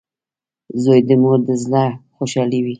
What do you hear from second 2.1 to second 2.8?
خوشحالي وي.